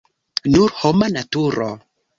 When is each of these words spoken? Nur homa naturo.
Nur 0.55 0.73
homa 0.79 1.13
naturo. 1.19 1.73